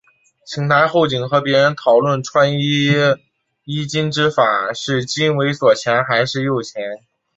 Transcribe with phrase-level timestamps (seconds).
[0.47, 2.89] 行台侯景和别人讨论穿衣
[3.65, 7.03] 衣襟之法是襟为左前还是右前。